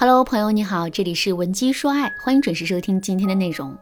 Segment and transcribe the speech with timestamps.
[0.00, 3.76] Hello，朋友你好，这里是文姬说爱，欢迎准时收听今天的内容。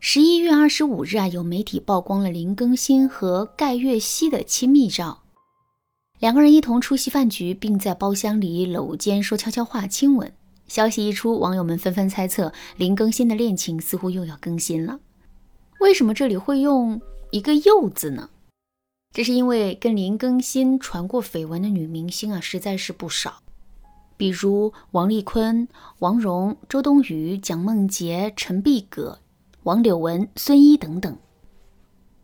[0.00, 5.22] 十一月二十五日啊，有媒体曝光了林更新和盖月熙的亲密照，
[6.18, 10.32] 两个人一同出席饭局，并在包厢里搂肩说悄悄话、亲吻。
[10.66, 14.98] 消息一出，网友们纷纷猜测林更新的恋情似乎又要更新了。
[15.78, 17.00] 为什么这里会用
[17.30, 18.28] 一个“又”字呢？
[19.14, 23.41] 这是因为跟林更新传过绯闻的女明星啊，实在是不少。
[24.22, 25.66] 比如王丽坤、
[25.98, 29.18] 王蓉、周冬雨、蒋梦婕、陈碧葛、
[29.64, 31.18] 王柳文、孙一等等。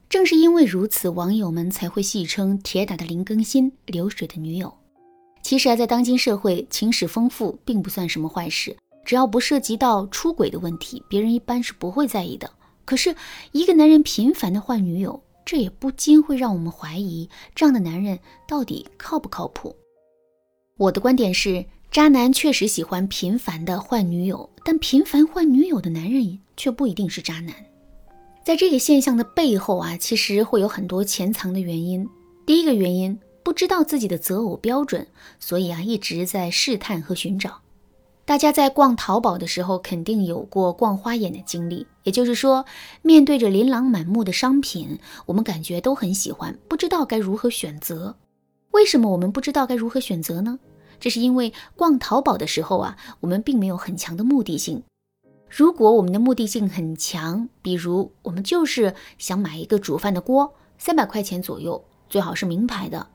[0.09, 4.73] 正是因为如此，网友们才会戏称铁打的林更新“流水的女友”。
[5.43, 12.49] 其实啊，在当今社会，情史丰富并不算什么坏事，只要不涉及到出轨的问题，别人一般是不会在意的。
[12.85, 13.13] 可是，
[13.51, 19.75] 一个男人频繁的换女友，这也不禁会让我们怀疑，这样的男人到底靠不靠谱？
[20.77, 21.67] 我的观点是。
[21.91, 27.55] 渣男确实喜欢频繁的换女友，但频繁换女友的男人却不一定是渣男。
[28.45, 32.07] 在这个现象的背后啊，其实会有很多潜藏的原因。
[32.45, 35.07] 第一个原因，不知道自己的择偶标准，
[35.41, 37.59] 所以啊一直在试探和寻找。
[38.27, 41.87] 大家在逛淘宝的时候，肯定有过逛花眼的经历。
[42.05, 42.67] 也就是说，
[43.01, 48.15] 面对着琳琅满目的商品，我们感觉都很喜欢，不知道该如何选择。
[48.73, 50.59] 为什么我们不知道该如何选择呢？
[51.01, 54.83] 这是因为逛淘宝的时候啊，我们并没有很强的目的性。
[55.49, 63.09] 如果我们的目的性很强，比如我们就是想买一个煮饭的锅，三百块钱左右，最好是名牌的，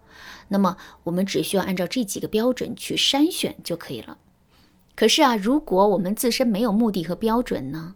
[0.47, 4.17] 那么我们只需要按照这几个标准去筛选就可以了。
[4.95, 7.95] 可是啊，如果我们自身没有目的和标准呢？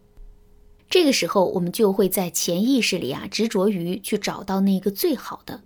[0.89, 5.61] 这个时候我们就会在潜意识里啊，执着于去找到那个最好的。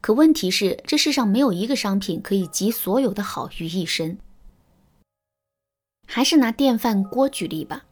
[0.00, 4.18] 可问题是，这世上没有一个商品可以集所有的好于一身。
[6.06, 7.84] 还是拿电饭锅举例吧，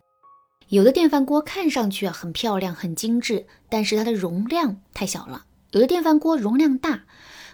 [0.69, 7.05] 有的电饭锅看上去啊很漂亮、很精致，但是它的容量太小了；有的电饭锅容量大，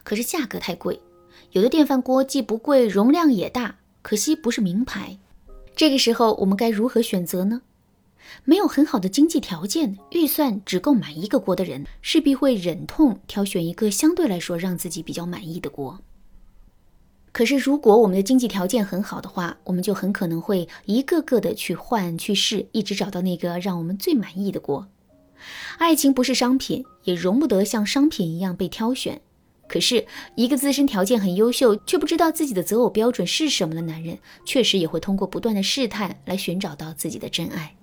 [0.04, 1.00] 可是价格太贵；
[1.50, 5.18] 有的电饭锅既不贵，容量也大，可惜不是名牌。
[5.74, 7.62] 这个时候，我们该如何选择呢？
[8.44, 16.00] 没有很好的经济条件，预算只够买一个锅的人，势必会忍痛挑选一个相对来说让自己比较满意的锅。
[17.32, 24.86] 可是，如果我们的经济条件很好的话，我们就很可能会一个个的去换去试，一直找到那个让我们最满意的锅。
[25.78, 29.22] 爱情不是商品，也容不得像商品一样被挑选。
[29.66, 30.06] 可是，
[30.36, 37.74] 一个自身条件很优秀却不知道自己的择偶标准是什么的男人，确实也会通过不断的试探来寻找到自己的真爱。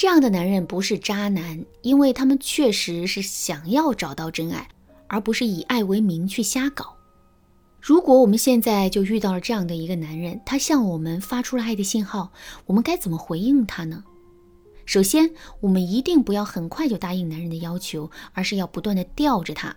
[0.00, 4.66] 这样的男人不是渣男，因为他们确实是想要找到真爱，
[5.08, 6.96] 而不是以爱为名去瞎搞。
[7.82, 12.32] 如果我们现在就遇到了这样的一个男人，他向我们发出了爱的信号，
[12.64, 14.02] 我们该怎么回应他呢？
[14.86, 19.76] 首先，我们一定不要很快就答应男人的要求，而是要不断的吊着他。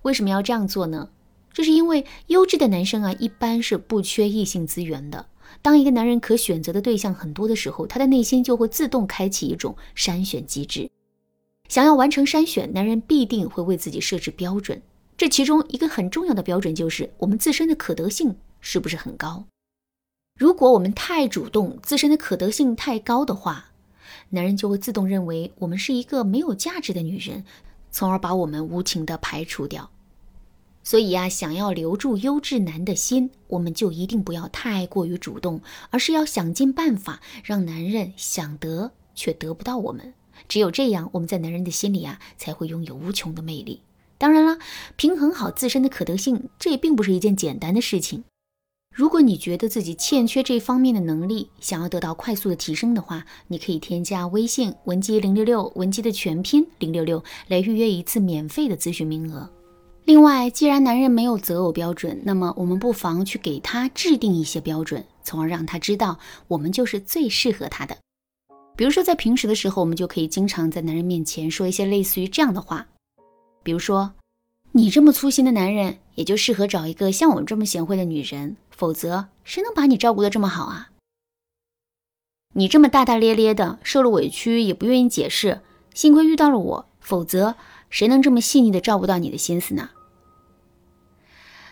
[0.00, 1.10] 为什么要这样做呢？
[1.52, 5.26] 这是因为优质的男生啊，一般是不缺异性资源的。
[5.60, 10.90] 当一个男人可选择的对象很多的时候，他的内心就会自动开启一种筛选机制。
[11.68, 14.80] 想要完成筛选，男人必定会为自己设置标准。
[15.16, 19.44] 这其中一个很重要的标准就是我们自身的可得性是不是很高。
[20.36, 23.66] 如果我们太主动，自身的可得性太高的话，
[24.30, 27.44] 男人就会自动认为我们是一个没有价值的女人，
[27.90, 29.90] 从而把我们无情的排除掉。
[30.84, 35.60] 所以呀，想要留住优质男的心，我们就一定不要太过于主动，
[35.90, 40.12] 而是要想尽办法让男人想得却得不到我们。
[40.48, 43.80] 只有这样，我们在男人的心里啊，才会拥有无穷的魅力。
[44.18, 44.58] 当然了，
[44.96, 48.24] 平衡好自身的可得性，这也并不是一件简单的事情。
[48.94, 59.48] 如果你觉得自己欠缺这方面的能力，想要得到快速的提升的话，你可以添加微信文姬零六六，文姬的全拼零六六，来预约一次免费的咨询名额。
[60.04, 66.18] 另外，既然男人没有择偶标准，那么我们不妨去给他制定一些标准，从而让他知道
[66.48, 67.96] 我们就是最适合他的。
[68.74, 72.88] 比如说，在平时的时候，我们就可以经常在男人面前说一些类似于这样的话，
[73.62, 74.12] 比如说
[74.72, 80.90] ：“你这么粗心的男人，也就适合找一个像我这么贤惠的女人，否则谁能把你照顾得这么好啊？
[82.54, 85.60] 你这么大大咧咧的，受了委屈也不愿意解释，
[85.94, 87.54] 幸亏遇到了我，否则……”
[87.92, 89.90] 谁能这么细腻的照顾到你的心思呢？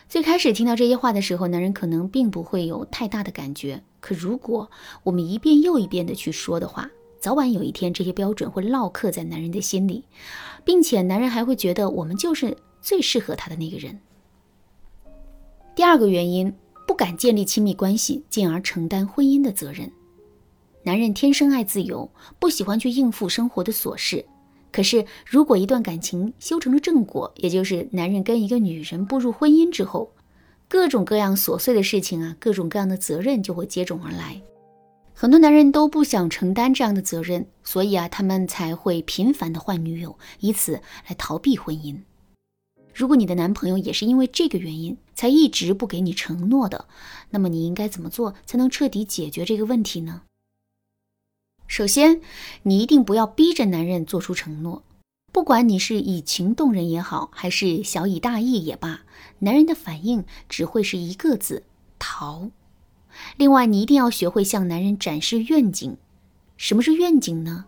[0.07, 3.81] 最开始听到这些话的时候，男人可能并不会有太大的感觉。
[3.99, 4.69] 可如果
[5.03, 10.03] 我们一遍又一遍的去说的话，早晚有一天这些标准会烙刻在男人的心里，
[10.63, 13.99] 并且男人还会觉得我们就是最适合他的那个人。
[15.73, 16.53] 第二个原因，
[16.85, 19.91] 不敢建立亲密关系，进而承担婚姻的责任。
[20.83, 24.23] 男人天生爱自由，不喜欢去应付生活的琐事。
[24.71, 30.11] 可是，如果一段感情修成了正果，也就是男人跟一个女人步入婚姻之后，
[30.69, 34.41] 各种各样琐碎的事情啊，各种各样的责任就会接踵而来。
[35.13, 41.97] 很多男人都不想承担这样的责任，所以啊，他们才会频繁的换女友，以此来逃避婚姻。
[42.93, 46.85] 如果你的男朋友也是因为这个原因才一直不给你承诺的，
[47.29, 50.23] 那么你应该怎么做才能彻底解决这个问题呢？
[51.71, 52.19] 首先，
[52.63, 54.83] 你一定不要逼着男人做出承诺，
[55.31, 59.03] 不管你是以情动人也好，还是小以大义也罢，
[59.39, 61.63] 男人的反应只会是一个字：
[61.97, 62.49] 逃。
[63.37, 65.95] 另外，你一定要学会向男人展示愿景。
[66.57, 67.63] 什么是愿景呢？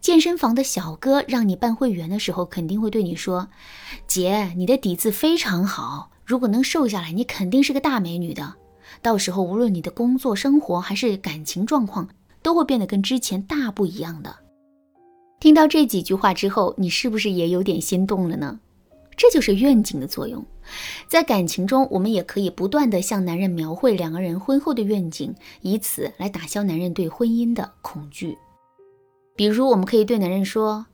[0.00, 3.48] 健身房的小哥让你办会员的时候，肯定会对你说
[4.06, 8.54] ：“姐，你的底子非常好，如果能瘦下来，你肯定是个大美女的。
[9.02, 12.08] 到时候，无论你的工作、生活还是感情状况。”
[12.44, 14.36] 都会变得跟之前大不一样的。
[15.40, 18.60] 听到这几句话之后，你是不是也有点心动了呢？
[19.16, 20.44] 这就是愿景的作用。
[21.08, 28.36] 在感情中，我们也可以不断的向男人描绘两个人婚后的愿景，以此来打消男人对婚姻的恐惧。
[29.34, 30.86] 比如，我们可以对男人说：“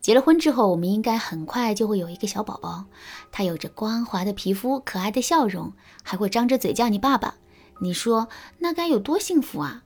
[0.00, 2.84] 结了婚之后，我们应该很快就会有一个小宝宝，
[3.30, 5.72] 他有着光滑的皮肤、可爱的笑容，
[6.02, 7.36] 还会张着嘴叫你爸爸。
[7.80, 8.28] 你说
[8.58, 9.84] 那该有多幸福啊！”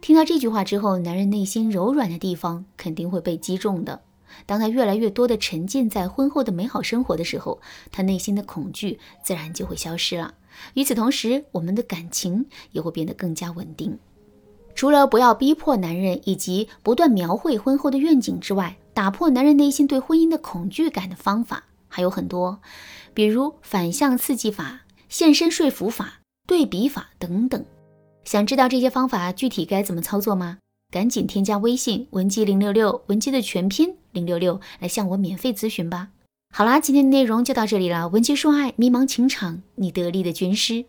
[0.00, 4.02] 听到这句话之后，男人内心柔软的地方肯定会被击中的。
[4.44, 7.60] 当他越来越多的沉浸在婚后的美好生活的时候，
[7.90, 10.34] 他内心的恐惧自然就会消失了。
[10.74, 13.98] 与此同时，我们的感情也会变得更加稳定。
[14.74, 22.60] 除了不要逼迫男人，以及不断描绘婚后的愿景之外，打破男人内心对婚姻的恐惧感的方法还有很多，
[23.14, 27.64] 比如反向刺激法、现身说服法、对比法等等。
[28.26, 30.58] 想知道这些方法具体该怎么操作吗？
[30.92, 36.08] 赶紧添加微信文姬零六六，文姬的全拼零六六，来向我免费咨询吧。
[36.52, 38.08] 好啦，今天的内容就到这里了。
[38.08, 40.86] 文姬说爱，迷茫情场，你得力的军师。